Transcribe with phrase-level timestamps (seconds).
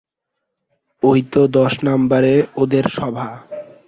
[1.03, 3.27] ঐ তো দশ নম্বরে ওদের সভা?